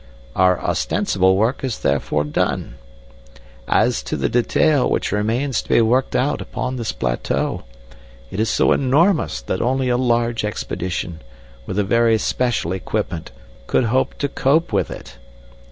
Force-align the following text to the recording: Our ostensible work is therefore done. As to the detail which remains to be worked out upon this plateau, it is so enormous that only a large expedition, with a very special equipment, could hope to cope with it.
Our 0.35 0.59
ostensible 0.59 1.37
work 1.37 1.63
is 1.63 1.77
therefore 1.77 2.23
done. 2.23 2.73
As 3.67 4.01
to 4.01 4.17
the 4.17 4.29
detail 4.29 4.89
which 4.89 5.11
remains 5.11 5.61
to 5.61 5.69
be 5.69 5.79
worked 5.79 6.15
out 6.15 6.41
upon 6.41 6.77
this 6.77 6.91
plateau, 6.91 7.65
it 8.31 8.39
is 8.39 8.49
so 8.49 8.71
enormous 8.71 9.41
that 9.43 9.61
only 9.61 9.89
a 9.89 9.97
large 9.97 10.43
expedition, 10.43 11.21
with 11.67 11.77
a 11.77 11.83
very 11.83 12.17
special 12.17 12.73
equipment, 12.73 13.29
could 13.67 13.83
hope 13.93 14.17
to 14.17 14.27
cope 14.27 14.73
with 14.73 14.89
it. 14.89 15.19